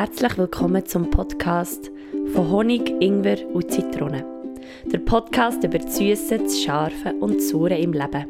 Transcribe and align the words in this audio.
Herzlich 0.00 0.38
willkommen 0.38 0.86
zum 0.86 1.10
Podcast 1.10 1.90
von 2.32 2.50
Honig, 2.52 2.88
Ingwer 3.00 3.38
und 3.52 3.68
Zitrone. 3.68 4.24
Der 4.84 4.98
Podcast 4.98 5.64
über 5.64 5.80
das 5.80 5.96
Süße, 5.96 6.38
das 6.38 6.62
Scharfe 6.62 7.14
und 7.18 7.38
das 7.38 7.48
Saure 7.48 7.76
im 7.76 7.92
Leben. 7.92 8.24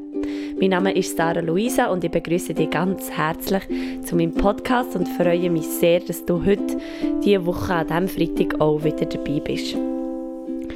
Mein 0.58 0.70
Name 0.70 0.96
ist 0.96 1.14
Sarah 1.14 1.40
Luisa 1.40 1.88
und 1.88 2.02
ich 2.02 2.10
begrüße 2.10 2.54
dich 2.54 2.70
ganz 2.70 3.10
herzlich 3.10 3.64
zu 4.02 4.16
meinem 4.16 4.32
Podcast 4.32 4.96
und 4.96 5.10
freue 5.10 5.50
mich 5.50 5.66
sehr, 5.66 6.00
dass 6.00 6.24
du 6.24 6.42
heute, 6.42 6.78
diese 7.22 7.44
Woche 7.44 7.74
an 7.74 7.86
diesem 7.86 8.08
Freitag 8.08 8.58
auch 8.62 8.82
wieder 8.82 9.04
dabei 9.04 9.40
bist. 9.40 9.74
In 9.74 10.72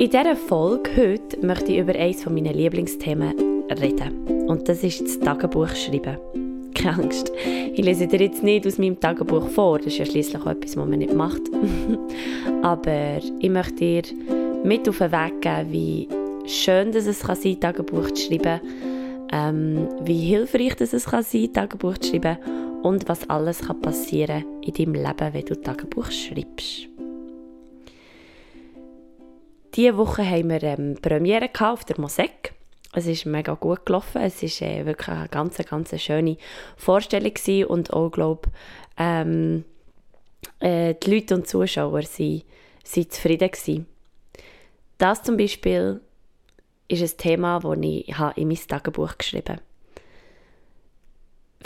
dieser 0.00 0.34
Folge 0.34 0.90
heute 0.96 1.46
möchte 1.46 1.70
ich 1.70 1.78
über 1.78 1.94
eines 1.94 2.26
meiner 2.26 2.52
Lieblingsthemen 2.52 3.62
reden. 3.70 4.48
Und 4.48 4.68
das 4.68 4.82
ist 4.82 5.02
das 5.02 5.20
Tagebuch 5.20 5.68
schreiben 5.68 6.16
keine 6.74 6.96
Angst. 7.02 7.32
Ich 7.72 7.84
lese 7.84 8.06
dir 8.06 8.20
jetzt 8.20 8.42
nicht 8.42 8.66
aus 8.66 8.78
meinem 8.78 8.98
Tagebuch 8.98 9.48
vor, 9.48 9.78
das 9.78 9.88
ist 9.88 9.98
ja 9.98 10.06
schließlich 10.06 10.42
auch 10.42 10.46
etwas, 10.46 10.76
was 10.76 10.86
man 10.86 10.98
nicht 10.98 11.14
macht. 11.14 11.42
Aber 12.62 13.18
ich 13.38 13.50
möchte 13.50 13.74
dir 13.74 14.02
mit 14.64 14.88
auf 14.88 14.98
den 14.98 15.12
Weg 15.12 15.40
geben, 15.40 15.72
wie 15.72 16.08
schön 16.46 16.92
dass 16.92 17.06
es 17.06 17.20
kann 17.20 17.36
sein 17.36 17.60
Tagebuch 17.60 18.10
zu 18.10 18.26
schreiben, 18.26 18.60
ähm, 19.32 19.88
wie 20.02 20.20
hilfreich 20.20 20.76
dass 20.76 20.92
es 20.92 21.06
kann 21.06 21.22
sein 21.22 21.52
Tagebuch 21.52 21.98
zu 21.98 22.10
schreiben 22.10 22.38
und 22.82 23.08
was 23.08 23.28
alles 23.30 23.60
kann 23.60 23.80
passieren 23.80 24.44
in 24.62 24.74
deinem 24.74 24.94
Leben, 24.94 25.32
wenn 25.32 25.44
du 25.44 25.60
Tagebuch 25.60 26.10
schreibst. 26.10 26.88
Diese 29.74 29.96
Woche 29.96 30.24
haben 30.24 30.50
wir 30.50 30.62
ähm, 30.62 30.96
Premiere 31.02 31.50
auf 31.60 31.84
der 31.84 31.98
Mosek. 31.98 32.54
Es 32.94 33.06
ist 33.06 33.26
mega 33.26 33.54
gut 33.54 33.84
gelaufen. 33.86 34.22
Es 34.22 34.42
war 34.42 34.68
äh, 34.68 34.86
wirklich 34.86 35.08
eine 35.08 35.28
ganz, 35.28 35.58
ganz 35.58 36.00
schöne 36.00 36.36
Vorstellung 36.76 37.34
gewesen 37.34 37.66
und 37.66 37.92
auch, 37.92 38.10
glaube 38.10 38.50
ähm, 38.96 39.64
äh, 40.60 40.94
die 40.94 41.10
Leute 41.10 41.34
und 41.34 41.48
Zuschauer 41.48 41.92
waren, 41.92 42.04
waren 42.04 43.10
zufrieden 43.10 43.50
gewesen. 43.50 43.86
Das 44.98 45.22
zum 45.22 45.36
Beispiel 45.36 46.00
ist 46.88 47.02
ein 47.02 47.18
Thema, 47.18 47.60
das 47.60 47.78
ich 47.80 48.14
in 48.36 48.48
mein 48.48 48.58
Tagebuch 48.68 49.18
geschrieben 49.18 49.54
habe. 49.54 49.62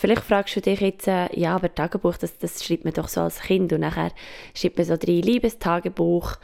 Vielleicht 0.00 0.22
fragst 0.22 0.54
du 0.54 0.60
dich 0.60 0.80
jetzt, 0.80 1.08
äh, 1.08 1.28
ja, 1.38 1.56
aber 1.56 1.74
Tagebuch, 1.74 2.16
das, 2.16 2.38
das 2.38 2.64
schreibt 2.64 2.84
man 2.84 2.94
doch 2.94 3.08
so 3.08 3.22
als 3.22 3.40
Kind 3.40 3.72
und 3.72 3.80
nachher 3.80 4.12
schreibt 4.54 4.78
man 4.78 4.86
so 4.86 4.96
drei 4.96 5.20
Liebestagebuch, 5.20 6.36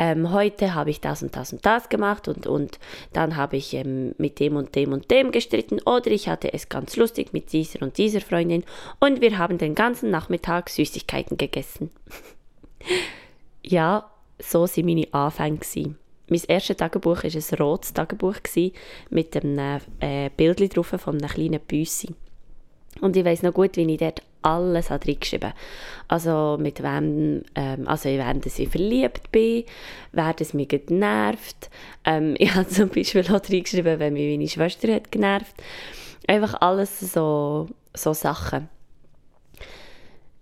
ähm, 0.00 0.32
heute 0.32 0.74
habe 0.74 0.88
ich 0.88 1.02
das 1.02 1.22
und 1.22 1.36
das 1.36 1.52
und 1.52 1.66
das 1.66 1.90
gemacht 1.90 2.26
und, 2.26 2.46
und 2.46 2.78
dann 3.12 3.36
habe 3.36 3.58
ich 3.58 3.74
ähm, 3.74 4.14
mit 4.16 4.40
dem 4.40 4.56
und 4.56 4.74
dem 4.74 4.94
und 4.94 5.10
dem 5.10 5.30
gestritten 5.30 5.78
oder 5.82 6.10
ich 6.10 6.26
hatte 6.26 6.54
es 6.54 6.70
ganz 6.70 6.96
lustig 6.96 7.34
mit 7.34 7.52
dieser 7.52 7.82
und 7.82 7.98
dieser 7.98 8.22
Freundin 8.22 8.64
und 8.98 9.20
wir 9.20 9.36
haben 9.36 9.58
den 9.58 9.74
ganzen 9.74 10.10
Nachmittag 10.10 10.70
Süßigkeiten 10.70 11.36
gegessen. 11.36 11.90
ja, 13.62 14.10
so 14.38 14.64
sind 14.64 14.86
meine 14.86 15.12
Anfänge. 15.12 15.60
Mein 16.28 16.42
erstes 16.48 16.78
Tagebuch 16.78 17.22
war 17.22 17.30
ein 17.30 17.58
rotes 17.62 17.92
Tagebuch 17.92 18.36
mit 19.10 19.36
einem 19.36 19.80
äh, 20.00 20.30
Bild 20.34 20.74
drauf 20.74 20.94
von 20.96 21.18
einem 21.18 21.28
kleinen 21.28 21.60
Büssi. 21.60 22.14
Und 23.00 23.16
ich 23.16 23.24
weiß 23.24 23.42
noch 23.42 23.54
gut, 23.54 23.76
wie 23.76 23.90
ich 23.90 23.98
dort 23.98 24.22
alles 24.42 24.90
reingeschrieben 24.90 25.52
Also 26.08 26.56
mit 26.60 26.82
wem, 26.82 27.42
ähm, 27.54 27.86
also 27.86 28.08
während 28.08 28.46
ich 28.46 28.68
verliebt 28.68 29.30
bin, 29.32 29.64
während 30.12 30.40
es 30.40 30.54
mich 30.54 30.68
genervt. 30.68 31.70
Ähm, 32.04 32.34
ich 32.38 32.54
habe 32.54 32.68
zum 32.68 32.88
Beispiel 32.88 33.24
auch 33.26 33.42
reingeschrieben, 33.42 33.98
wenn 33.98 34.12
mich 34.12 34.36
meine 34.36 34.48
Schwester 34.48 34.94
hat 34.94 35.12
genervt. 35.12 35.54
Einfach 36.26 36.60
alles 36.60 37.00
so, 37.00 37.68
so 37.94 38.12
Sachen. 38.12 38.68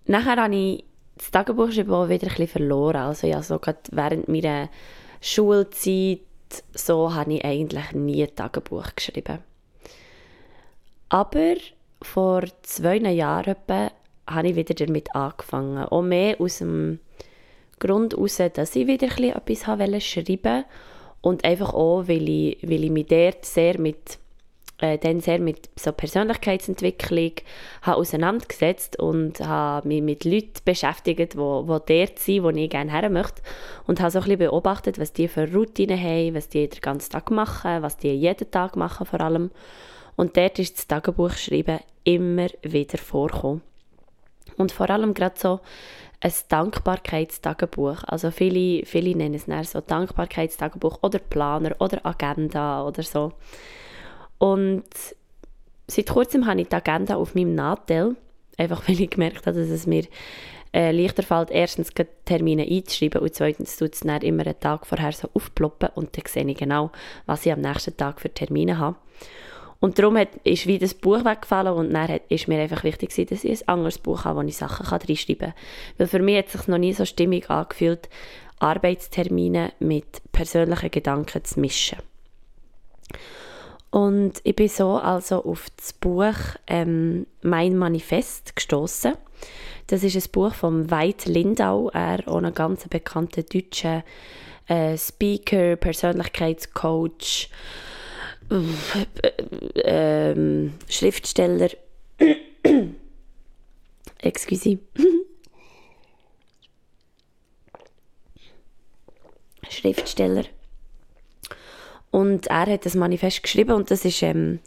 Nachher 0.05 0.37
habe 0.37 0.55
ich 0.55 0.83
das 1.17 1.31
Tagebuch 1.31 1.69
auch 1.89 2.09
wieder 2.09 2.27
ein 2.35 2.47
verloren. 2.47 2.97
Also 2.97 3.27
ja, 3.27 3.41
so 3.41 3.59
gerade 3.59 3.79
während 3.91 4.27
meiner 4.27 4.69
Schulzeit 5.21 6.19
so 6.73 7.13
habe 7.13 7.33
ich 7.33 7.45
eigentlich 7.45 7.91
nie 7.91 8.23
ein 8.23 8.35
Tagebuch 8.35 8.95
geschrieben. 8.95 9.39
Aber 11.09 11.55
vor 12.01 12.43
zwei 12.63 12.97
Jahren 12.97 13.55
etwa, 13.55 13.91
habe 14.27 14.49
ich 14.49 14.55
wieder 14.55 14.73
damit 14.73 15.13
angefangen. 15.15 15.85
Auch 15.85 16.01
mehr 16.01 16.39
aus 16.39 16.59
dem 16.59 16.99
Grund 17.79 18.13
heraus, 18.13 18.41
dass 18.53 18.75
ich 18.75 18.87
wieder 18.87 19.07
etwas 19.07 19.67
wollte 19.67 20.01
schreiben 20.01 20.65
und 21.21 21.43
einfach 21.43 21.73
auch, 21.73 22.07
weil 22.07 22.29
ich, 22.29 22.57
weil 22.61 22.83
ich 22.83 22.91
mich 22.91 23.07
dort 23.07 23.45
sehr 23.45 23.79
mit, 23.79 24.19
äh, 24.79 24.97
dann 24.97 25.19
sehr 25.19 25.39
mit 25.39 25.69
so 25.77 25.91
Persönlichkeitsentwicklung 25.91 27.31
habe 27.81 27.97
auseinandergesetzt 27.97 28.99
und 28.99 29.39
habe 29.39 29.87
mich 29.87 30.01
mit 30.01 30.23
Leuten 30.23 30.61
beschäftigt, 30.63 31.19
die, 31.19 31.25
die 31.25 31.35
dort 31.35 32.19
sind, 32.19 32.43
wo 32.43 32.49
ich 32.49 32.69
gerne 32.69 32.91
her 32.91 33.09
möchte 33.09 33.41
und 33.87 33.99
habe 33.99 34.11
so 34.11 34.19
ein 34.19 34.37
beobachtet, 34.37 34.99
was 34.99 35.13
die 35.13 35.27
für 35.27 35.51
Routinen 35.51 35.99
haben, 35.99 36.35
was 36.35 36.47
die 36.49 36.69
den 36.69 36.81
ganzen 36.81 37.11
Tag 37.11 37.31
machen, 37.31 37.81
was 37.81 37.97
die 37.97 38.11
jeden 38.11 38.49
Tag 38.51 38.75
machen 38.75 39.05
vor 39.05 39.19
allem 39.21 39.51
und 40.19 40.35
dort 40.35 40.59
ist 40.59 40.77
das 40.77 40.85
Tagebuchschreiben 40.85 41.79
immer 42.03 42.47
wieder 42.61 42.97
vorgekommen. 42.97 43.61
Und 44.57 44.73
vor 44.73 44.89
allem 44.89 45.13
gerade 45.13 45.39
so 45.39 45.61
ein 46.19 46.33
Dankbarkeitstagebuch. 46.49 48.03
Also 48.05 48.29
viele, 48.29 48.85
viele 48.85 49.15
nennen 49.15 49.41
es 49.47 49.71
so 49.71 49.79
Dankbarkeitstagebuch 49.79 50.99
oder 51.03 51.19
Planer 51.19 51.73
oder 51.79 52.05
Agenda 52.05 52.85
oder 52.85 53.01
so. 53.01 53.31
Und 54.39 54.83
seit 55.87 56.09
kurzem 56.09 56.47
habe 56.47 56.59
ich 56.59 56.67
die 56.67 56.75
Agenda 56.75 57.15
auf 57.15 57.33
meinem 57.33 57.55
Nadel, 57.55 58.17
einfach 58.57 58.85
weil 58.89 58.99
ich 58.99 59.11
gemerkt 59.11 59.47
habe, 59.47 59.57
dass 59.57 59.69
es 59.69 59.87
mir 59.87 60.03
äh, 60.73 60.91
leichter 60.91 61.23
fällt, 61.23 61.49
erstens 61.49 61.93
Termine 62.25 62.67
einzuschreiben 62.69 63.21
und 63.21 63.33
zweitens 63.33 63.77
tut 63.77 63.93
es 63.93 64.01
dann 64.01 64.21
immer 64.21 64.45
einen 64.45 64.59
Tag 64.59 64.85
vorher 64.85 65.13
so 65.13 65.29
aufploppen 65.33 65.91
und 65.95 66.17
dann 66.17 66.25
sehe 66.27 66.45
ich 66.45 66.57
genau, 66.57 66.91
was 67.25 67.45
ich 67.45 67.53
am 67.53 67.61
nächsten 67.61 67.95
Tag 67.95 68.19
für 68.19 68.33
Termine 68.33 68.79
habe. 68.79 68.97
Und 69.79 69.97
darum 69.97 70.17
hat, 70.17 70.35
ist 70.43 70.67
wie 70.67 70.77
das 70.77 70.93
Buch 70.93 71.23
weggefallen 71.23 71.73
und 71.73 71.93
dann 71.93 72.07
hat, 72.09 72.23
ist 72.29 72.47
mir 72.47 72.59
einfach 72.59 72.83
wichtig 72.83 73.11
gewesen, 73.11 73.29
dass 73.29 73.43
ich 73.43 73.61
ein 73.61 73.67
anderes 73.69 73.97
Buch 73.97 74.25
habe, 74.25 74.41
wo 74.41 74.47
ich 74.47 74.57
Sachen 74.57 74.85
reinschreiben 74.85 75.37
kann. 75.37 75.53
Weil 75.97 76.07
für 76.07 76.19
mich 76.19 76.37
hat 76.37 76.47
es 76.47 76.53
sich 76.53 76.67
noch 76.67 76.77
nie 76.77 76.93
so 76.93 77.05
stimmig 77.05 77.49
angefühlt, 77.49 78.09
Arbeitstermine 78.59 79.71
mit 79.79 80.21
persönlichen 80.33 80.91
Gedanken 80.91 81.43
zu 81.45 81.61
mischen. 81.61 81.99
Und 83.91 84.41
ich 84.43 84.55
bin 84.55 84.67
so 84.67 84.97
also 84.97 85.43
auf 85.43 85.67
das 85.77 85.93
Buch 85.93 86.35
ähm, 86.67 87.25
«Mein 87.41 87.75
Manifest» 87.77 88.55
gestoßen. 88.55 89.13
Das 89.87 90.03
ist 90.03 90.15
ein 90.15 90.31
Buch 90.31 90.53
von 90.53 90.91
Veit 90.91 91.25
Lindau, 91.25 91.89
er 91.89 92.27
auch 92.27 92.43
ein 92.43 92.53
ganz 92.53 92.87
bekannter 92.87 93.41
deutscher 93.41 94.03
äh, 94.67 94.95
Speaker, 94.95 95.77
Persönlichkeitscoach, 95.77 97.49
ähm, 99.75 100.73
Schriftsteller. 100.87 101.69
Excuse. 104.21 104.79
Schriftsteller. 109.69 110.45
Und 112.11 112.47
er 112.47 112.65
hat 112.65 112.85
das 112.85 112.95
Manifest 112.95 113.43
geschrieben 113.43 113.73
und 113.73 113.91
das 113.91 114.03
ist 114.03 114.21
ähm, 114.23 114.59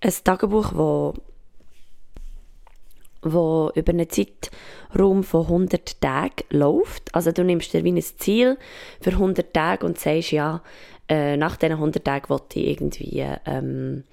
ein 0.00 0.12
Tagebuch, 0.24 0.72
wo, 0.74 1.14
wo 3.22 3.70
über 3.74 3.92
einen 3.92 4.08
Zeitraum 4.10 5.22
von 5.22 5.42
100 5.42 6.00
Tagen 6.00 6.44
läuft. 6.50 7.14
Also 7.14 7.30
du 7.30 7.44
nimmst 7.44 7.72
dir 7.72 7.84
wie 7.84 7.92
ein 7.92 8.02
Ziel 8.02 8.58
für 9.00 9.10
100 9.10 9.54
Tage 9.54 9.86
und 9.86 9.98
sagst, 9.98 10.32
ja, 10.32 10.60
äh, 11.12 11.36
nach 11.36 11.56
diesen 11.56 11.74
100 11.74 12.02
Tagen 12.02 12.30
wollte 12.30 12.58
ich 12.58 12.68
irgendwie 12.68 13.26
ähm, 13.44 14.04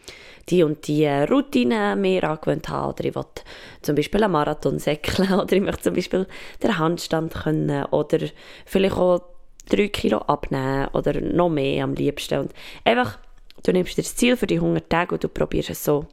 die 0.50 0.63
und 0.63 0.86
die 0.86 1.07
Routine 1.07 1.96
mehr 1.96 2.25
angewöhnt 2.25 2.68
haben 2.68 2.90
oder 2.90 3.06
ich 3.06 3.16
wollte 3.16 3.44
zum 3.81 3.96
Beispiel 3.96 4.22
einen 4.22 4.34
Marathon 4.34 4.80
säckeln 4.80 5.31
oder 5.40 5.54
ich 5.54 5.62
möchte 5.62 5.84
zum 5.84 5.94
Beispiel 5.94 6.28
den 6.62 6.78
Handstand 6.78 7.34
können 7.34 7.86
oder 7.86 8.19
vielleicht 8.66 8.98
auch 8.98 9.22
drei 9.69 9.88
Kilo 9.88 10.18
abnehmen 10.18 10.90
oder 10.90 11.22
noch 11.22 11.48
mehr 11.48 11.86
am 11.86 11.94
liebsten. 11.94 12.40
Und 12.40 12.54
einfach, 12.84 13.18
du 13.63 13.72
nimmst 13.72 13.98
dir 13.98 14.02
das 14.02 14.18
Ziel 14.18 14.36
für 14.36 14.48
die 14.48 14.56
100 14.56 14.90
Tage 14.90 15.16
und 15.16 15.24
du 15.24 15.30
probierst 15.30 15.69
es 15.69 15.86
so 15.86 16.06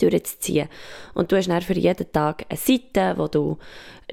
durchzuziehen. 0.00 0.68
Und 1.14 1.30
du 1.30 1.36
hast 1.36 1.48
dann 1.48 1.62
für 1.62 1.76
jeden 1.76 2.10
Tag 2.12 2.44
eine 2.48 2.58
Seite, 2.58 3.14
wo 3.16 3.28
du 3.28 3.58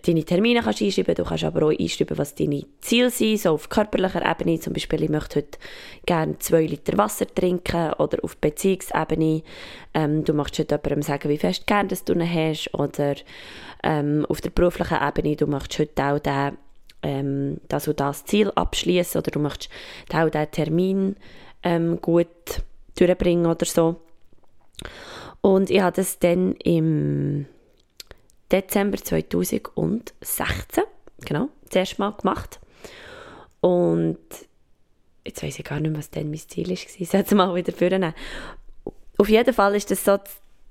deine 0.05 0.23
Termine 0.23 0.61
kannst 0.61 0.81
einschreiben 0.81 1.15
kannst. 1.15 1.19
Du 1.19 1.29
kannst 1.29 1.43
aber 1.43 1.65
auch 1.67 1.79
einschreiben, 1.79 2.17
was 2.17 2.35
deine 2.35 2.63
Ziele 2.81 3.09
sind, 3.09 3.39
so 3.39 3.51
auf 3.51 3.69
körperlicher 3.69 4.29
Ebene. 4.29 4.59
Zum 4.59 4.73
Beispiel, 4.73 5.03
ich 5.03 5.09
möchte 5.09 5.37
heute 5.37 5.57
gerne 6.05 6.37
zwei 6.39 6.65
Liter 6.65 6.97
Wasser 6.97 7.27
trinken 7.27 7.93
oder 7.93 8.23
auf 8.23 8.37
Beziehungsebene. 8.37 9.43
Ähm, 9.93 10.23
du 10.23 10.33
möchtest 10.33 10.71
heute 10.71 10.75
jemandem 10.75 11.01
sagen, 11.01 11.29
wie 11.29 11.37
fest 11.37 11.67
gern 11.67 11.87
dass 11.87 12.03
du 12.03 12.13
ihn 12.13 12.33
hast. 12.33 12.73
Oder 12.73 13.15
ähm, 13.83 14.25
auf 14.29 14.41
der 14.41 14.49
beruflichen 14.49 14.97
Ebene, 15.01 15.35
du 15.35 15.47
möchtest 15.47 15.79
heute 15.79 16.03
auch 16.03 16.19
den, 16.19 16.57
ähm, 17.03 17.61
das 17.67 17.87
und 17.87 17.99
das 17.99 18.25
Ziel 18.25 18.51
abschließen 18.51 19.19
oder 19.19 19.31
du 19.31 19.39
möchtest 19.39 19.69
auch 20.13 20.29
diesen 20.29 20.51
Termin 20.51 21.15
ähm, 21.63 21.99
gut 22.01 22.27
durchbringen 22.95 23.45
oder 23.45 23.65
so. 23.65 23.97
Und 25.41 25.69
ich 25.69 25.81
habe 25.81 25.95
das 25.95 26.19
dann 26.19 26.53
im 26.55 27.45
Dezember 28.51 28.97
2016, 28.97 30.83
genau, 31.25 31.49
das 31.65 31.75
erste 31.75 32.01
Mal 32.01 32.11
gemacht. 32.11 32.59
Und 33.61 34.17
jetzt 35.25 35.43
weiß 35.43 35.59
ich 35.59 35.65
gar 35.65 35.79
nicht 35.79 35.91
mehr, 35.91 35.99
was 35.99 36.09
dann 36.09 36.29
mein 36.29 36.39
Ziel 36.39 36.69
war. 36.69 36.77
Ich 36.97 37.09
sollte 37.09 37.27
es 37.27 37.33
mal 37.33 37.53
wieder 37.55 37.73
vornehmen. 37.73 38.13
Auf 39.17 39.29
jeden 39.29 39.53
Fall 39.53 39.75
ist 39.75 39.91
das 39.91 40.05
so 40.05 40.17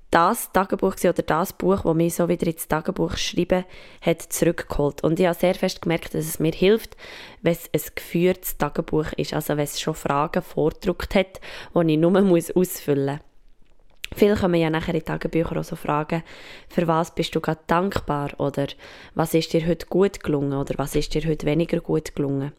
das 0.09 0.51
Tagebuch 0.53 0.95
oder 1.03 1.13
das 1.13 1.53
Buch, 1.53 1.81
das 1.83 1.95
mich 1.95 2.15
so 2.15 2.29
wieder 2.29 2.47
ins 2.47 2.67
Tagebuch 2.67 3.17
schreiben 3.17 3.65
hat, 4.01 4.21
zurückgeholt. 4.21 5.03
Und 5.03 5.19
ich 5.19 5.25
habe 5.25 5.37
sehr 5.37 5.53
fest 5.53 5.81
gemerkt, 5.81 6.13
dass 6.13 6.25
es 6.25 6.39
mir 6.39 6.53
hilft, 6.53 6.95
wenn 7.41 7.53
es 7.53 7.69
ein 7.73 7.91
geführtes 7.93 8.57
Tagebuch 8.57 9.11
ist, 9.17 9.33
also 9.33 9.57
wenn 9.57 9.65
es 9.65 9.81
schon 9.81 9.95
Fragen 9.95 10.41
vordruckt 10.41 11.13
hat, 11.13 11.41
die 11.75 11.93
ich 11.93 11.99
nur 11.99 12.21
muss 12.21 12.51
ausfüllen 12.51 13.17
muss. 13.17 13.26
Viele 14.15 14.35
kommen 14.35 14.59
ja 14.59 14.69
nachher 14.69 14.95
in 14.95 15.03
Tagebücher 15.03 15.57
auch 15.57 15.63
so 15.63 15.75
fragen, 15.75 16.23
für 16.69 16.87
was 16.87 17.13
bist 17.13 17.35
du 17.35 17.41
gerade 17.41 17.59
dankbar 17.67 18.31
oder 18.37 18.67
was 19.15 19.33
ist 19.33 19.53
dir 19.53 19.67
heute 19.67 19.85
gut 19.87 20.23
gelungen 20.23 20.53
oder 20.53 20.75
was 20.77 20.95
ist 20.95 21.13
dir 21.13 21.27
heute 21.27 21.45
weniger 21.45 21.79
gut 21.81 22.15
gelungen. 22.15 22.53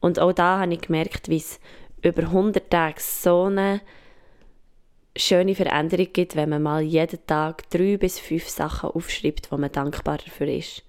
Und 0.00 0.18
auch 0.18 0.32
da 0.32 0.60
habe 0.60 0.72
ich 0.72 0.82
gemerkt, 0.82 1.28
wie 1.28 1.38
es 1.38 1.58
über 2.02 2.22
100 2.22 2.70
Tage 2.70 3.00
so 3.00 3.44
eine 3.44 3.80
schöne 5.16 5.54
Veränderung 5.54 6.08
gibt, 6.12 6.36
wenn 6.36 6.50
man 6.50 6.62
mal 6.62 6.82
jeden 6.82 7.26
Tag 7.26 7.68
drei 7.70 7.96
bis 7.96 8.18
fünf 8.18 8.48
Sachen 8.48 8.90
aufschreibt, 8.90 9.50
wo 9.50 9.56
man 9.56 9.72
dankbar 9.72 10.18
dafür 10.18 10.48
ist. 10.48 10.82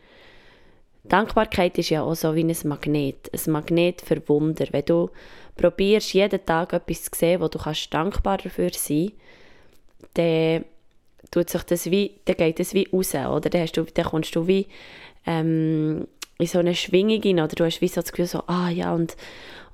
Dankbarkeit 1.03 1.77
ist 1.77 1.89
ja 1.89 2.03
auch 2.03 2.15
so 2.15 2.35
wie 2.35 2.43
ein 2.43 2.55
Magnet, 2.65 3.31
ein 3.33 3.51
Magnet 3.51 4.01
für 4.01 4.27
Wunder. 4.27 4.67
Wenn 4.71 4.85
du 4.85 5.09
probierst, 5.55 6.13
jeden 6.13 6.45
Tag 6.45 6.73
etwas 6.73 7.03
zu 7.03 7.11
sehen, 7.15 7.39
wo 7.39 7.47
du 7.47 7.57
kannst 7.57 7.93
dankbar 7.93 8.37
dafür 8.37 8.71
sein 8.73 9.13
dann 10.13 10.65
tut 11.31 11.49
sich 11.49 11.63
das 11.63 11.91
wie, 11.91 12.19
dann 12.25 12.37
geht 12.37 12.59
es 12.59 12.73
wie 12.73 12.87
raus, 12.91 13.13
oder? 13.13 13.49
Dann, 13.49 13.61
hast 13.61 13.77
du, 13.77 13.83
dann 13.83 14.05
kommst 14.05 14.35
du 14.35 14.47
wie 14.47 14.67
ähm, 15.25 16.07
in 16.39 16.47
so 16.47 16.59
eine 16.59 16.75
Schwingung 16.75 17.21
rein, 17.21 17.39
oder 17.39 17.55
du 17.55 17.65
hast 17.65 17.81
wie 17.81 17.87
so 17.87 18.01
das 18.01 18.11
Gefühl 18.11 18.27
so, 18.27 18.43
ah 18.47 18.69
ja, 18.69 18.93
und, 18.93 19.17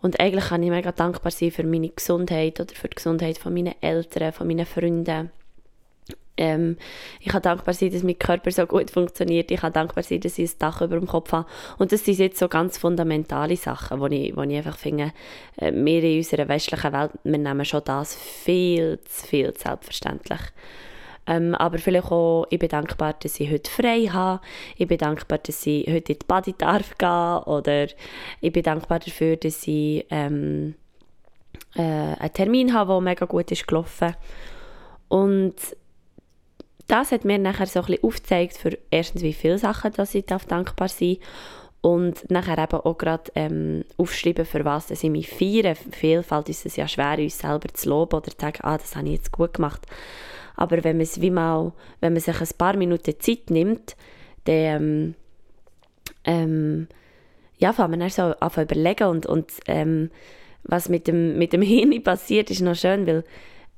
und 0.02 0.20
eigentlich 0.20 0.46
kann 0.46 0.64
ich 0.64 0.70
mega 0.70 0.92
dankbar 0.92 1.32
sein 1.32 1.52
für 1.52 1.64
meine 1.64 1.90
Gesundheit 1.90 2.60
oder 2.60 2.74
für 2.74 2.88
die 2.88 2.96
Gesundheit 2.96 3.38
von 3.38 3.54
meinen 3.54 3.76
Eltern, 3.82 4.34
von 4.34 4.48
meinen 4.48 4.66
Freunden. 4.66 5.32
Ähm, 6.44 6.76
ich 7.22 7.30
kann 7.30 7.42
dankbar 7.42 7.74
sein, 7.74 7.92
dass 7.92 8.04
mein 8.04 8.20
Körper 8.20 8.52
so 8.52 8.66
gut 8.66 8.92
funktioniert. 8.92 9.50
Ich 9.50 9.62
kann 9.62 9.72
dankbar 9.72 10.04
sein, 10.04 10.20
dass 10.20 10.38
ich 10.38 10.52
ein 10.52 10.60
Dach 10.60 10.82
über 10.82 11.00
dem 11.00 11.08
Kopf 11.08 11.32
habe. 11.32 11.48
Und 11.78 11.94
das 11.94 12.04
sind 12.04 12.20
jetzt 12.20 12.38
so 12.38 12.50
ganz 12.50 12.78
fundamentale 12.78 13.56
Sachen, 13.56 14.02
wo 14.02 14.08
ich, 14.08 14.36
wo 14.36 14.42
ich 14.42 14.58
einfach 14.58 14.78
finde, 14.78 15.14
äh, 15.56 15.72
wir 15.72 16.04
in 16.04 16.18
unserer 16.18 16.50
westlichen 16.50 16.92
Welt, 16.92 17.12
wir 17.24 17.38
nehmen 17.38 17.64
schon 17.64 17.82
das 17.86 18.16
viel 18.16 19.00
zu 19.06 19.26
viel 19.26 19.54
selbstverständlich. 19.58 20.42
Ähm, 21.26 21.56
aber 21.56 21.78
vielleicht 21.78 22.12
auch, 22.12 22.46
ich 22.50 22.60
bin 22.60 22.68
dankbar, 22.68 23.14
dass 23.14 23.40
ich 23.40 23.50
heute 23.50 23.72
frei 23.72 24.10
habe. 24.12 24.42
Ich 24.76 24.90
bin 24.90 24.98
dankbar, 24.98 25.38
dass 25.38 25.66
ich 25.66 25.88
heute 25.88 26.12
in 26.12 26.20
die 26.20 26.26
Body 26.28 26.54
darf 26.58 26.98
gehen. 26.98 27.44
Oder 27.46 27.88
ich 28.42 28.52
bin 28.52 28.64
dankbar 28.64 29.00
dafür, 29.00 29.38
dass 29.38 29.66
ich 29.66 30.06
ähm, 30.10 30.76
äh, 31.76 31.82
einen 31.82 32.34
Termin 32.34 32.74
habe, 32.74 32.92
der 32.92 33.02
mega 33.02 33.26
gut 33.26 33.50
ist 33.50 33.66
gelaufen. 33.66 34.14
Und 35.08 35.56
das 36.94 37.12
hat 37.12 37.26
mir 37.26 37.40
nachher 37.40 37.66
so 37.66 37.80
ein 37.80 37.86
bisschen 37.88 38.04
aufgezeigt, 38.04 38.56
für 38.56 38.78
erstens, 38.92 39.24
wie 39.24 39.34
viele 39.34 39.58
Sachen 39.58 39.92
dass 39.94 40.14
ich 40.14 40.28
dankbar 40.28 40.88
sein 40.88 41.18
und 41.82 42.30
nachher 42.30 42.60
eben 42.60 42.82
auch 42.82 42.98
gerade 43.00 43.32
ähm, 43.34 43.84
aufschreiben, 43.98 44.46
für 44.46 44.64
was 44.64 44.88
dass 44.88 45.04
ich 45.04 45.10
mich 45.10 45.28
feiere. 45.28 45.74
Vielfalt 45.74 46.50
ist 46.50 46.68
es 46.68 46.76
ja 46.76 46.88
schwer, 46.88 47.18
uns 47.18 47.40
selber 47.40 47.74
zu 47.74 47.90
loben 47.90 48.18
oder 48.18 48.30
zu 48.30 48.38
sagen, 48.40 48.60
ah, 48.62 48.78
das 48.78 48.96
habe 48.96 49.08
ich 49.08 49.14
jetzt 49.14 49.32
gut 49.32 49.56
gemacht. 49.56 49.82
Aber 50.56 50.84
wenn 50.84 50.98
man 50.98 51.04
es 51.04 51.20
wie 51.20 51.32
mal, 51.32 51.74
wenn 52.00 52.14
man 52.14 52.22
sich 52.22 52.40
ein 52.40 52.58
paar 52.60 52.78
Minuten 52.78 53.20
Zeit 53.20 53.50
nimmt, 53.50 53.96
dann 54.44 54.56
ähm, 54.56 55.16
ähm, 56.26 56.88
ja, 57.58 57.74
fängt 57.74 57.90
man 57.90 58.02
dann 58.02 58.10
so 58.12 58.22
an 58.22 58.52
zu 58.52 58.62
überlegen 58.62 59.08
und, 59.08 59.26
und 59.26 59.52
ähm, 59.66 60.12
was 60.62 60.90
mit 60.90 61.08
dem, 61.08 61.40
mit 61.40 61.54
dem 61.54 61.64
Hirn 61.64 62.04
passiert, 62.04 62.52
ist 62.52 62.62
noch 62.62 62.76
schön, 62.76 63.08
weil 63.08 63.24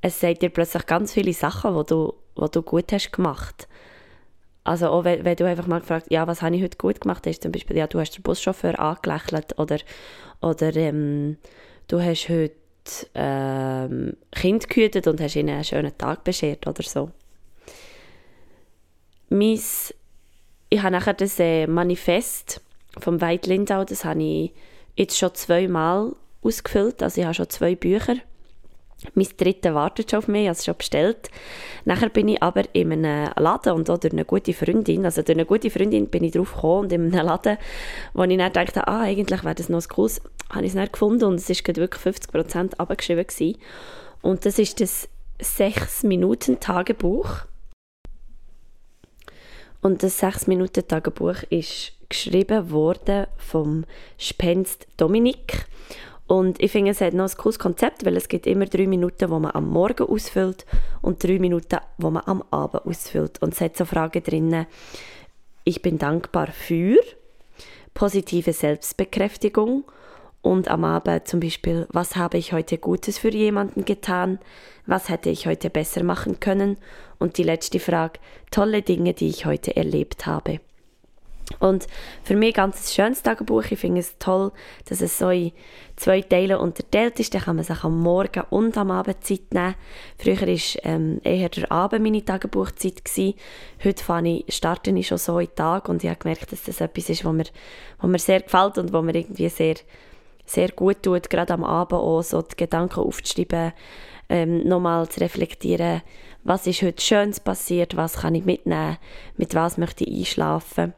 es 0.02 0.20
sagt 0.20 0.42
dir 0.42 0.50
plötzlich 0.50 0.84
ganz 0.84 1.14
viele 1.14 1.32
Sachen, 1.32 1.74
die 1.78 1.86
du, 1.86 2.12
die 2.36 2.50
du 2.50 2.62
gut 2.62 2.92
hast 2.92 3.12
gemacht. 3.12 3.68
Also 4.64 4.88
auch 4.88 5.04
wenn, 5.04 5.24
wenn 5.24 5.36
du 5.36 5.46
einfach 5.46 5.68
mal 5.68 5.80
gefragt 5.80 6.06
ja, 6.10 6.26
was 6.26 6.42
habe 6.42 6.56
ich 6.56 6.62
heute 6.62 6.76
gut 6.76 7.00
gemacht, 7.00 7.26
ist 7.26 7.42
zum 7.42 7.52
Beispiel, 7.52 7.76
ja, 7.76 7.86
du 7.86 8.00
hast 8.00 8.16
den 8.16 8.22
Buschauffeur 8.22 8.78
angelächelt 8.80 9.58
oder, 9.58 9.78
oder 10.40 10.74
ähm, 10.74 11.36
du 11.86 12.00
hast 12.00 12.28
heute 12.28 12.56
ähm, 13.14 14.16
Kind 14.32 14.68
gehütet 14.68 15.06
und 15.06 15.20
hast 15.20 15.36
ihnen 15.36 15.50
einen 15.50 15.64
schönen 15.64 15.96
Tag 15.96 16.24
beschert 16.24 16.66
oder 16.66 16.82
so. 16.82 17.10
Mies, 19.28 19.94
ich 20.68 20.82
habe 20.82 20.92
nachher 20.92 21.14
das 21.14 21.38
äh, 21.38 21.66
Manifest 21.66 22.60
vom 22.98 23.20
Veit 23.20 23.46
Lindau, 23.46 23.84
das 23.84 24.04
habe 24.04 24.22
ich 24.22 24.52
jetzt 24.96 25.16
schon 25.16 25.34
zweimal 25.34 26.12
ausgefüllt, 26.42 27.02
also 27.02 27.20
ich 27.20 27.24
habe 27.24 27.34
schon 27.34 27.50
zwei 27.50 27.74
Bücher. 27.76 28.16
Mein 29.14 29.28
dritte 29.36 29.74
wartet 29.74 30.10
schon 30.10 30.18
auf 30.18 30.28
mich, 30.28 30.48
es 30.48 30.64
schon 30.64 30.76
bestellt. 30.76 31.30
Nachher 31.84 32.08
bin 32.08 32.28
ich 32.28 32.42
aber 32.42 32.62
in 32.72 32.92
einem 32.92 33.30
Laden 33.36 33.72
und 33.72 33.90
auch 33.90 33.98
durch 33.98 34.12
eine 34.12 34.24
gute 34.24 34.52
Freundin, 34.52 35.04
also 35.04 35.22
durch 35.22 35.36
eine 35.36 35.46
gute 35.46 35.70
Freundin 35.70 36.08
bin 36.08 36.24
ich 36.24 36.32
drauf 36.32 36.54
gekommen 36.54 36.84
und 36.84 36.92
in 36.92 37.14
einem 37.14 37.26
Laden, 37.26 37.58
wo 38.14 38.24
ich 38.24 38.36
dann 38.36 38.52
dachte, 38.52 38.86
ah, 38.86 39.02
eigentlich 39.02 39.44
wäre 39.44 39.54
das 39.54 39.68
noch 39.68 39.82
ein 39.82 39.88
cooles 39.88 40.20
habe 40.50 40.64
ich 40.64 40.70
es 40.70 40.76
dann 40.76 40.90
gefunden 40.90 41.24
und 41.24 41.34
es 41.36 41.48
war 41.48 41.76
wirklich 41.76 42.02
50% 42.02 42.76
abgeschrieben. 42.76 43.26
Gewesen. 43.26 43.58
Und 44.22 44.46
das 44.46 44.58
ist 44.58 44.80
das 44.80 45.08
6-Minuten-Tagebuch. 45.40 47.28
Und 49.82 50.02
das 50.02 50.22
6-Minuten-Tagebuch 50.22 51.44
ist 51.50 51.92
geschrieben 52.08 52.70
worden 52.70 53.26
vom 53.36 53.84
Spenst 54.18 54.86
Dominik. 54.96 55.66
Und 56.26 56.60
ich 56.60 56.72
finde, 56.72 56.90
es 56.90 57.00
hat 57.00 57.14
noch 57.14 57.30
ein 57.30 57.36
cooles 57.36 57.58
Konzept, 57.58 58.04
weil 58.04 58.16
es 58.16 58.28
gibt 58.28 58.46
immer 58.46 58.66
drei 58.66 58.86
Minuten, 58.86 59.30
wo 59.30 59.38
man 59.38 59.52
am 59.52 59.68
Morgen 59.68 60.08
ausfüllt 60.08 60.66
und 61.00 61.22
drei 61.22 61.38
Minuten, 61.38 61.78
wo 61.98 62.10
man 62.10 62.24
am 62.26 62.42
Abend 62.50 62.84
ausfüllt. 62.84 63.40
Und 63.42 63.54
es 63.54 63.60
hat 63.60 63.76
so 63.76 63.84
Fragen 63.84 64.22
drin. 64.22 64.66
Ich 65.62 65.82
bin 65.82 65.98
dankbar 65.98 66.48
für 66.48 66.98
positive 67.94 68.52
Selbstbekräftigung 68.52 69.84
und 70.42 70.68
am 70.68 70.84
Abend 70.84 71.26
zum 71.26 71.40
Beispiel, 71.40 71.86
was 71.90 72.14
habe 72.14 72.38
ich 72.38 72.52
heute 72.52 72.78
Gutes 72.78 73.18
für 73.18 73.30
jemanden 73.30 73.84
getan? 73.84 74.38
Was 74.86 75.08
hätte 75.08 75.30
ich 75.30 75.46
heute 75.46 75.70
besser 75.70 76.04
machen 76.04 76.38
können? 76.38 76.76
Und 77.18 77.38
die 77.38 77.42
letzte 77.42 77.80
Frage, 77.80 78.20
tolle 78.50 78.82
Dinge, 78.82 79.14
die 79.14 79.28
ich 79.28 79.46
heute 79.46 79.74
erlebt 79.76 80.26
habe. 80.26 80.60
Und 81.60 81.86
für 82.24 82.34
mich 82.34 82.54
ganz 82.54 82.76
ein 82.76 82.94
schönes 82.94 83.22
Tagebuch. 83.22 83.64
Ich 83.70 83.78
finde 83.78 84.00
es 84.00 84.18
toll, 84.18 84.50
dass 84.88 85.00
es 85.00 85.18
so 85.18 85.30
in 85.30 85.52
zwei 85.94 86.20
Teile 86.20 86.58
unterteilt 86.58 87.20
ist. 87.20 87.34
Da 87.34 87.38
kann 87.38 87.56
man 87.56 87.64
sich 87.64 87.84
am 87.84 88.00
Morgen 88.00 88.42
und 88.50 88.76
am 88.76 88.90
Abend 88.90 89.24
Zeit 89.24 89.52
nehmen. 89.52 89.76
Früher 90.18 90.40
war 90.40 90.82
ähm, 90.82 91.20
eher 91.22 91.48
der 91.48 91.70
Abend 91.70 92.02
meine 92.02 92.24
Tagebuchzeit. 92.24 93.04
Gewesen. 93.04 93.34
Heute 93.84 94.02
fange 94.04 94.40
ich, 94.40 94.54
starte 94.54 94.90
ich 94.90 95.06
schon 95.06 95.18
so 95.18 95.38
in 95.38 95.54
Tag 95.54 95.88
und 95.88 96.02
ich 96.02 96.10
habe 96.10 96.18
gemerkt, 96.18 96.50
dass 96.50 96.64
das 96.64 96.80
etwas 96.80 97.10
ist, 97.10 97.24
was 97.24 97.32
mir, 97.32 97.46
was 98.00 98.10
mir 98.10 98.18
sehr 98.18 98.40
gefällt 98.40 98.78
und 98.78 98.92
was 98.92 99.04
mir 99.04 99.14
irgendwie 99.14 99.48
sehr 99.48 99.76
sehr 100.48 100.68
gut 100.68 101.02
tut, 101.02 101.28
gerade 101.28 101.52
am 101.54 101.64
Abend 101.64 102.00
auch 102.00 102.22
so 102.22 102.40
die 102.40 102.56
Gedanken 102.56 103.00
aufzuschreiben, 103.00 103.72
ähm, 104.28 104.66
nochmal 104.66 105.08
zu 105.08 105.20
reflektieren, 105.20 106.02
was 106.44 106.66
ist 106.68 106.82
heute 106.82 107.02
Schönes 107.02 107.40
passiert, 107.40 107.96
was 107.96 108.18
kann 108.18 108.36
ich 108.36 108.44
mitnehmen, 108.44 108.98
mit 109.36 109.54
was 109.56 109.76
möchte 109.76 110.04
ich 110.04 110.18
einschlafen. 110.18 110.94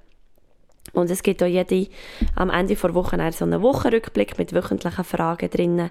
Und 0.92 1.10
es 1.10 1.22
gibt 1.22 1.42
auch 1.42 1.46
jede, 1.46 1.88
am 2.34 2.50
Ende 2.50 2.74
der 2.74 2.94
Woche 2.94 3.32
so 3.32 3.44
einen 3.44 3.62
Wochenrückblick 3.62 4.38
mit 4.38 4.52
wöchentlichen 4.52 5.04
Fragen 5.04 5.50
drin, 5.50 5.90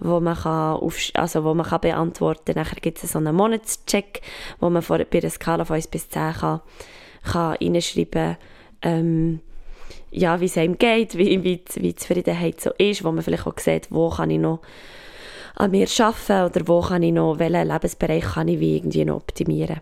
wo 0.00 0.20
man, 0.20 0.36
kann 0.36 0.76
auf, 0.76 0.98
also 1.14 1.44
wo 1.44 1.54
man 1.54 1.66
kann 1.66 1.80
beantworten 1.80 2.54
kann. 2.54 2.62
Nachher 2.62 2.80
gibt 2.80 3.02
es 3.02 3.12
so 3.12 3.18
einen 3.18 3.34
Monatscheck, 3.34 4.20
wo 4.60 4.70
man 4.70 4.82
vor, 4.82 4.98
bei 4.98 5.18
einer 5.18 5.30
Skala 5.30 5.64
von 5.64 5.76
1 5.76 5.88
bis 5.88 6.08
10 6.08 6.34
kann, 6.34 6.60
kann 7.22 7.56
reinschreiben 7.60 8.10
kann, 8.10 8.36
ähm, 8.82 9.40
ja, 10.10 10.40
wie 10.40 10.44
es 10.44 10.56
einem 10.56 10.78
geht, 10.78 11.16
wie, 11.16 11.42
wie, 11.42 11.64
wie 11.74 11.88
die 11.88 11.94
Zufriedenheit 11.96 12.60
so 12.60 12.70
ist, 12.78 13.02
wo 13.02 13.10
man 13.10 13.24
vielleicht 13.24 13.46
auch 13.46 13.58
sieht, 13.58 13.88
wo 13.90 14.10
kann 14.10 14.30
ich 14.30 14.38
noch 14.38 14.60
an 15.56 15.70
mir 15.70 15.88
arbeiten 15.98 16.50
oder 16.50 16.68
wo 16.68 16.80
kann 16.80 17.02
ich 17.02 17.12
noch, 17.12 17.38
welchen 17.38 17.68
Lebensbereich 17.68 18.24
kann 18.24 18.48
ich 18.48 18.60
wie 18.60 18.76
irgendwie 18.76 19.04
noch 19.04 19.16
optimieren. 19.16 19.80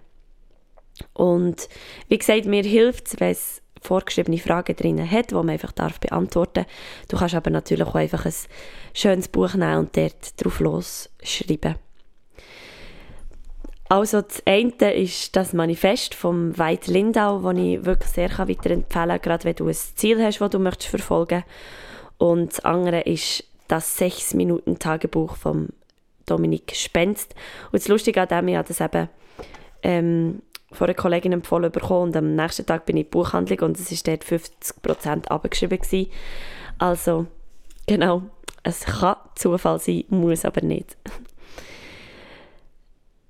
Und 1.14 1.68
wie 2.08 2.18
gesagt, 2.18 2.46
mir 2.46 2.62
hilft 2.62 3.08
es, 3.08 3.20
wenn 3.20 3.30
es 3.30 3.61
vorgeschriebene 3.82 4.38
Fragen 4.38 4.76
drin 4.76 5.10
hat, 5.10 5.30
die 5.30 5.34
man 5.34 5.50
einfach 5.50 5.72
darf 5.72 6.00
beantworten 6.00 6.64
darf. 6.64 7.06
Du 7.08 7.16
kannst 7.16 7.34
aber 7.34 7.50
natürlich 7.50 7.86
auch 7.86 7.94
einfach 7.94 8.24
ein 8.24 8.34
schönes 8.94 9.28
Buch 9.28 9.54
nehmen 9.54 9.78
und 9.78 9.96
dort 9.96 10.42
drauf 10.42 10.60
losschreiben. 10.60 11.76
Also 13.88 14.22
das 14.22 14.42
eine 14.46 14.94
ist 14.94 15.36
das 15.36 15.52
Manifest 15.52 16.14
vom 16.14 16.56
Veit 16.56 16.86
Lindau, 16.86 17.40
das 17.40 17.62
ich 17.62 17.84
wirklich 17.84 18.10
sehr 18.10 18.30
weiterempfehlen 18.30 18.86
kann, 18.86 19.20
gerade 19.20 19.44
wenn 19.44 19.54
du 19.54 19.68
ein 19.68 19.74
Ziel 19.74 20.24
hast, 20.24 20.40
das 20.40 20.50
du 20.50 20.58
möchtest 20.58 20.88
verfolgen 20.88 21.44
Und 22.16 22.52
das 22.52 22.60
andere 22.60 23.02
ist 23.02 23.44
das 23.68 23.98
6-Minuten-Tagebuch 24.00 25.36
vom 25.36 25.68
Dominik 26.24 26.74
Spenst. 26.74 27.34
Und 27.70 27.82
das 27.82 27.88
Lustige 27.88 28.22
an 28.22 28.28
dem 28.28 28.48
ist, 28.48 28.70
dass 28.70 28.80
eben 28.80 29.08
ähm, 29.82 30.42
von 30.72 30.86
einer 30.86 30.94
Kollegin 30.94 31.32
empfohlen 31.32 31.70
bekommen 31.70 32.08
und 32.08 32.16
am 32.16 32.34
nächsten 32.34 32.66
Tag 32.66 32.86
bin 32.86 32.96
ich 32.96 33.02
in 33.02 33.06
die 33.06 33.10
Buchhandlung 33.10 33.58
und 33.60 33.78
es 33.78 33.90
war 33.90 34.14
dort 34.14 34.24
50% 34.24 35.28
abgeschrieben. 35.28 35.80
Also, 36.78 37.26
genau, 37.86 38.22
es 38.62 38.84
kann 38.84 39.16
Zufall 39.34 39.80
sein, 39.80 40.04
muss 40.08 40.44
aber 40.44 40.62
nicht. 40.62 40.96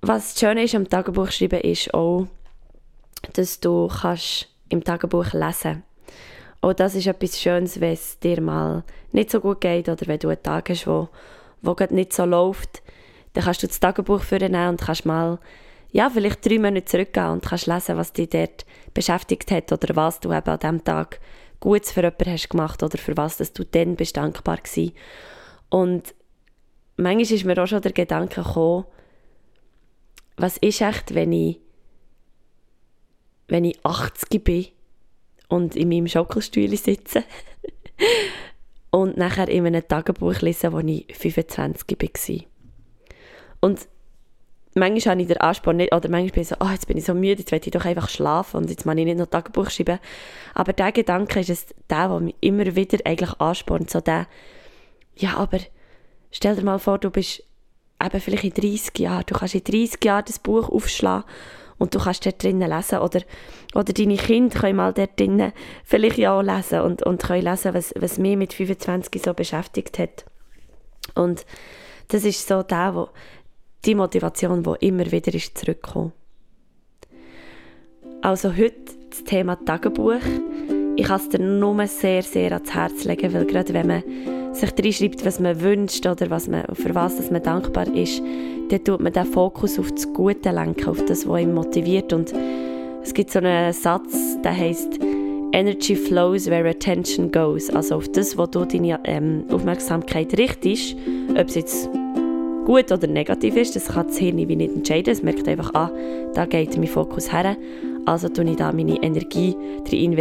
Was 0.01 0.39
schön 0.39 0.59
ist 0.59 0.75
am 0.75 0.89
Tagebuch 0.89 1.31
schreiben, 1.31 1.61
ist 1.61 1.95
auch, 1.95 2.27
dass 3.35 3.61
du 3.61 3.89
kannst 3.89 4.49
im 4.69 4.83
Tagebuch 4.83 5.33
lesen 5.33 5.85
Auch 6.61 6.73
das 6.73 6.95
ist 6.95 7.07
etwas 7.07 7.41
Schönes, 7.41 7.81
wenn 7.81 7.93
es 7.93 8.19
dir 8.19 8.41
mal 8.41 8.83
nicht 9.13 9.31
so 9.31 9.41
gut 9.41 9.61
geht 9.61 9.89
oder 9.89 10.07
wenn 10.07 10.19
du 10.19 10.29
einen 10.29 10.43
Tag 10.43 10.71
hast, 10.71 10.87
wo, 10.87 11.09
wo 11.61 11.77
nicht 11.91 12.13
so 12.13 12.25
läuft, 12.25 12.83
dann 13.35 13.45
kannst 13.45 13.63
du 13.63 13.67
das 13.67 13.79
Tagebuch 13.79 14.23
für 14.23 14.39
nehmen 14.39 14.71
und 14.71 14.81
kannst 14.81 15.07
mal 15.07 15.39
ja, 15.93 16.09
vielleicht 16.09 16.45
drei 16.45 16.59
Monate 16.59 16.87
zurückgehen 16.87 17.29
und 17.29 17.45
kannst 17.45 17.67
lesen, 17.67 17.97
was 17.97 18.13
dich 18.13 18.31
dort 18.31 18.65
beschäftigt 18.95 19.51
hat 19.51 19.71
oder 19.73 19.95
was 19.95 20.21
du 20.21 20.33
eben 20.33 20.49
an 20.49 20.59
diesem 20.59 20.85
Tag 20.85 21.21
Gutes 21.61 21.93
für 21.93 22.01
jemanden 22.01 22.33
hast 22.33 22.49
gemacht 22.49 22.83
oder 22.83 22.99
für 22.99 23.17
was 23.17 23.37
dass 23.37 23.53
du 23.53 23.65
dann 23.65 23.95
bist 23.95 24.17
dankbar 24.17 24.57
gewesen. 24.57 24.93
Und 25.69 26.15
manchmal 26.97 27.37
ist 27.37 27.45
mir 27.45 27.63
auch 27.63 27.67
schon 27.67 27.83
der 27.83 27.93
Gedanke 27.93 28.43
gekommen, 28.43 28.87
was 30.37 30.57
ist 30.57 30.81
echt, 30.81 31.15
wenn 31.15 31.33
ich, 31.33 31.61
wenn 33.49 33.65
ich 33.65 33.79
80 33.85 34.43
bin 34.43 34.67
und 35.49 35.77
in 35.77 35.91
meinem 35.91 36.09
Schockelstuhl 36.09 36.75
sitze 36.75 37.23
und 38.91 39.19
nachher 39.19 39.49
in 39.49 39.67
einem 39.67 39.87
Tagebuch 39.87 40.41
lese, 40.41 40.73
wo 40.73 40.79
ich 40.79 41.07
25 41.15 42.01
war. 42.01 42.45
Und 43.61 43.87
manchmal 44.75 45.13
habe 45.13 45.23
ich 45.23 45.29
den 45.29 45.37
Anspruch 45.39 45.73
nicht, 45.73 45.95
oder 45.95 46.09
manchmal 46.09 46.33
bin 46.33 46.43
ich 46.43 46.49
so, 46.49 46.57
oh, 46.61 46.69
jetzt 46.71 46.87
bin 46.87 46.97
ich 46.97 47.05
so 47.05 47.15
müde, 47.15 47.41
jetzt 47.41 47.53
will 47.53 47.61
ich 47.63 47.71
doch 47.71 47.85
einfach 47.85 48.09
schlafen 48.09 48.59
und 48.59 48.71
jetzt 48.71 48.87
muss 48.87 48.97
ich 48.97 49.05
nicht 49.05 49.19
noch 49.19 49.27
Tagebuch 49.27 49.71
schreiben. 49.71 49.99
Aber 50.55 50.73
der 50.73 50.93
Gedanke 50.93 51.41
ist 51.41 51.51
es 51.51 51.67
der, 51.91 52.09
der 52.09 52.21
mich 52.21 52.35
immer 52.41 52.75
wieder 52.77 52.99
eigentlich 53.05 53.33
anspornt, 53.41 53.91
so 53.91 54.01
der, 54.01 54.27
ja, 55.17 55.37
aber 55.37 55.59
stell 56.31 56.57
dir 56.57 56.65
mal 56.65 56.79
vor, 56.79 56.99
du 56.99 57.11
bist 57.11 57.43
eben 58.03 58.21
vielleicht 58.21 58.45
in 58.45 58.55
30 58.55 58.99
Jahren, 58.99 59.25
du 59.27 59.35
kannst 59.35 59.55
in 59.55 59.65
30 59.65 60.05
Jahren 60.05 60.25
das 60.27 60.39
Buch 60.39 60.69
aufschlagen 60.69 61.25
und 61.79 61.95
du 61.95 61.99
kannst 61.99 62.25
dort 62.25 62.43
drinnen 62.43 62.71
lesen 62.71 62.99
oder, 62.99 63.21
oder 63.75 63.93
deine 63.93 64.17
Kinder 64.17 64.59
können 64.59 64.77
mal 64.77 64.93
dort 64.93 65.19
drinnen 65.19 65.53
vielleicht 65.85 66.19
ja 66.19 66.39
auch 66.39 66.43
lesen 66.43 66.81
und, 66.81 67.03
und 67.03 67.23
können 67.23 67.43
lesen, 67.43 67.75
was, 67.75 67.93
was 67.99 68.19
mich 68.19 68.37
mit 68.37 68.53
25 68.53 69.23
so 69.23 69.35
beschäftigt 69.35 69.99
hat. 69.99 70.25
Und 71.15 71.45
das 72.09 72.25
ist 72.25 72.47
so 72.47 72.63
der, 72.63 72.95
wo, 72.95 73.09
die 73.85 73.95
Motivation, 73.95 74.63
die 74.63 74.87
immer 74.87 75.11
wieder 75.11 75.35
ist. 75.35 75.65
Also 78.21 78.57
heute 78.57 78.75
das 79.11 79.25
Thema 79.25 79.57
Tagebuch. 79.57 80.21
Ich 80.97 81.07
kann 81.07 81.21
es 81.21 81.29
dir 81.29 81.41
nur 81.41 81.87
sehr, 81.87 82.23
sehr 82.23 82.53
ans 82.53 82.73
Herz 82.73 83.05
legen, 83.05 83.33
weil 83.33 83.47
gerade 83.47 83.75
wenn 83.75 83.87
man 83.87 84.03
sich 84.53 84.71
reinschreibt, 84.71 85.25
was 85.25 85.41
man 85.41 85.61
wünscht 85.61 86.07
oder 86.07 86.31
was 86.31 86.47
man, 86.47 86.65
für 86.75 86.95
was 86.95 87.31
man 87.31 87.43
dankbar 87.43 87.89
ist, 87.95 88.23
dann 88.69 88.85
tut 88.85 89.01
man 89.01 89.13
den 89.13 89.25
Fokus 89.25 89.79
auf 89.79 89.91
das 89.91 90.13
Gute 90.13 90.51
lenken, 90.51 90.89
auf 90.89 91.05
das, 91.07 91.27
was 91.27 91.41
ihn 91.41 91.55
motiviert. 91.55 92.13
Und 92.13 92.33
es 93.03 93.13
gibt 93.15 93.31
so 93.31 93.41
einen 93.41 93.73
Satz, 93.73 94.41
der 94.45 94.57
heißt 94.57 95.01
Energy 95.53 95.97
flows 95.97 96.49
where 96.49 96.69
attention 96.69 97.31
goes. 97.33 97.71
Also 97.71 97.97
auf 97.97 98.09
das, 98.09 98.39
wo 98.39 98.47
du 98.47 98.65
deine 98.65 99.01
ähm, 99.05 99.45
Aufmerksamkeit 99.51 100.39
richtest, 100.39 100.97
ob 101.31 101.49
es 101.49 101.55
jetzt 101.55 101.89
gut 102.65 102.91
oder 102.93 103.07
negativ 103.07 103.57
ist, 103.57 103.77
das 103.77 103.89
kann 103.89 104.07
das 104.07 104.19
Hirn 104.19 104.37
wie 104.37 104.57
nicht 104.57 104.75
entscheiden. 104.75 105.13
Es 105.13 105.23
merkt 105.23 105.47
einfach, 105.49 105.73
ah, 105.75 105.91
da 106.35 106.47
geht 106.47 106.77
mein 106.77 106.87
Fokus 106.87 107.33
her, 107.33 107.57
also 108.05 108.29
tue 108.29 108.45
ich 108.45 108.57
da 108.57 108.73
meine 108.73 109.03
Energie 109.03 109.57
drin 109.89 110.13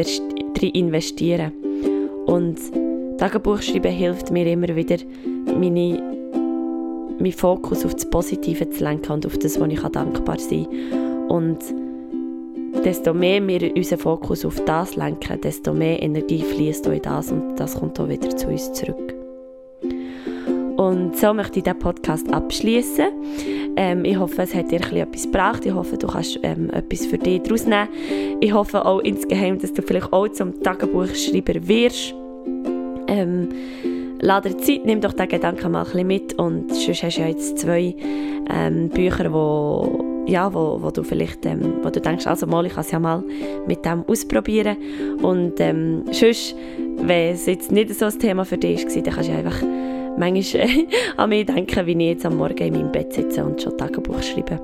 investieren. 0.73 1.51
Und 2.25 2.59
Tagebuchschreiben 3.17 3.91
hilft 3.91 4.31
mir 4.31 4.45
immer 4.47 4.75
wieder, 4.75 4.97
meine, 5.45 6.01
meinen 7.19 7.31
Fokus 7.31 7.85
auf 7.85 7.93
das 7.93 8.09
Positive 8.09 8.69
zu 8.69 8.83
lenken 8.83 9.11
und 9.11 9.25
auf 9.25 9.37
das, 9.37 9.59
wo 9.59 9.65
ich 9.65 9.79
dankbar 9.79 10.39
sein 10.39 10.67
kann. 10.69 11.27
Und 11.29 11.59
desto 12.83 13.13
mehr 13.13 13.45
wir 13.47 13.75
unseren 13.75 13.99
Fokus 13.99 14.45
auf 14.45 14.59
das 14.65 14.95
lenken, 14.95 15.39
desto 15.41 15.73
mehr 15.73 16.01
Energie 16.01 16.41
fließt 16.41 16.87
in 16.87 17.01
das 17.01 17.31
und 17.31 17.55
das 17.57 17.75
kommt 17.75 17.99
auch 17.99 18.09
wieder 18.09 18.35
zu 18.35 18.47
uns 18.47 18.73
zurück. 18.73 19.20
Und 20.81 21.15
so 21.15 21.31
möchte 21.31 21.59
ich 21.59 21.63
diesen 21.63 21.77
Podcast 21.77 22.33
abschließen. 22.33 23.05
Ähm, 23.75 24.03
ich 24.03 24.17
hoffe, 24.17 24.41
es 24.41 24.55
hat 24.55 24.71
dir 24.71 24.81
etwas 24.81 25.25
gebracht. 25.25 25.63
Ich 25.63 25.73
hoffe, 25.73 25.95
du 25.95 26.07
kannst 26.07 26.39
ähm, 26.41 26.71
etwas 26.71 27.05
für 27.05 27.19
dich 27.19 27.43
daraus 27.43 27.67
nehmen. 27.67 27.87
Ich 28.39 28.51
hoffe 28.51 28.83
auch 28.83 28.99
insgeheim, 29.01 29.59
dass 29.59 29.73
du 29.73 29.83
vielleicht 29.83 30.11
auch 30.11 30.27
zum 30.29 30.59
Tagebuchschreiber 30.63 31.67
wirst. 31.67 32.15
Ähm, 33.07 33.49
lade 34.21 34.57
Zeit, 34.57 34.83
nimm 34.83 35.01
doch 35.01 35.13
diesen 35.13 35.29
Gedanken 35.29 35.71
mal 35.71 35.81
ein 35.81 35.85
bisschen 35.85 36.07
mit 36.07 36.33
und 36.39 36.73
sonst 36.73 37.03
hast 37.03 37.17
du 37.17 37.21
ja 37.21 37.27
jetzt 37.27 37.59
zwei 37.59 37.95
ähm, 38.51 38.89
Bücher, 38.89 39.31
wo 39.31 40.07
ja, 40.25 40.51
wo, 40.51 40.81
wo 40.81 40.89
du 40.89 41.03
vielleicht, 41.03 41.45
ähm, 41.45 41.73
wo 41.83 41.89
du 41.89 41.99
denkst, 41.99 42.25
also 42.25 42.47
mal, 42.47 42.65
ich 42.65 42.73
kann 42.73 42.81
es 42.81 42.91
ja 42.91 42.99
mal 42.99 43.23
mit 43.67 43.85
dem 43.85 44.03
ausprobieren 44.07 44.77
und 45.21 45.59
ähm, 45.59 46.05
sonst, 46.11 46.55
wenn 46.97 47.33
es 47.33 47.45
jetzt 47.45 47.71
nicht 47.71 47.93
so 47.93 48.05
ein 48.05 48.19
Thema 48.19 48.45
für 48.45 48.57
dich 48.57 48.83
war, 48.85 49.01
dann 49.01 49.13
kannst 49.13 49.29
du 49.29 49.33
einfach 49.33 49.61
manchmal 50.17 50.63
äh, 50.63 50.87
an 51.17 51.29
mich 51.29 51.45
denken, 51.45 51.85
wie 51.85 51.91
ich 51.91 51.97
jetzt 51.97 52.25
am 52.25 52.37
Morgen 52.37 52.57
in 52.57 52.73
meinem 52.73 52.91
Bett 52.91 53.13
sitze 53.13 53.43
und 53.43 53.61
schon 53.61 53.77
Tagebuch 53.77 54.21
schreibe. 54.21 54.59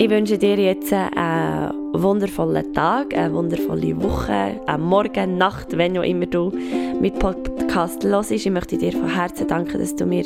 Ich 0.00 0.08
wünsche 0.10 0.38
dir 0.38 0.56
jetzt 0.56 0.92
einen 0.92 1.72
wundervollen 1.92 2.72
Tag, 2.72 3.16
eine 3.16 3.34
wundervolle 3.34 4.00
Woche, 4.00 4.60
einen 4.64 4.82
Morgen, 4.84 5.38
Nacht, 5.38 5.76
wenn 5.76 5.98
auch 5.98 6.04
immer 6.04 6.26
du 6.26 6.52
mit 7.00 7.18
Podcast 7.18 8.04
hörst. 8.04 8.30
Ich 8.30 8.48
möchte 8.48 8.78
dir 8.78 8.92
von 8.92 9.12
Herzen 9.12 9.48
danken, 9.48 9.80
dass 9.80 9.96
du 9.96 10.06
mir 10.06 10.24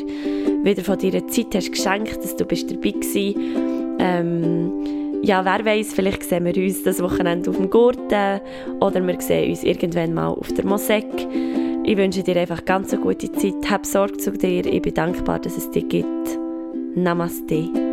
wieder 0.62 0.84
von 0.84 0.98
deiner 0.98 1.26
Zeit 1.28 1.54
hast 1.54 1.72
geschenkt, 1.72 2.22
dass 2.22 2.36
du 2.36 2.44
bist 2.44 2.70
dabei 2.70 2.92
warst. 2.92 3.16
Ähm, 3.98 4.72
ja, 5.22 5.42
wer 5.44 5.64
weiß, 5.64 5.94
vielleicht 5.94 6.24
sehen 6.24 6.44
wir 6.44 6.56
uns 6.56 6.82
das 6.82 7.02
Wochenende 7.02 7.48
auf 7.48 7.56
dem 7.56 7.70
Gurten 7.70 8.40
oder 8.80 9.06
wir 9.06 9.20
sehen 9.20 9.50
uns 9.50 9.64
irgendwann 9.64 10.12
mal 10.12 10.28
auf 10.28 10.52
der 10.52 10.66
Mosek. 10.66 11.06
Ich 11.84 11.96
wünsche 11.96 12.22
dir 12.22 12.36
einfach 12.36 12.64
ganz 12.64 12.92
eine 12.92 13.02
gute 13.02 13.30
Zeit. 13.32 13.70
Hab 13.70 13.84
Sorge 13.84 14.16
zu 14.16 14.32
dir. 14.32 14.64
Ich 14.64 14.82
bin 14.82 14.94
dankbar, 14.94 15.40
dass 15.40 15.56
es 15.56 15.70
dich 15.70 15.88
gibt. 15.88 16.38
Namaste. 16.94 17.91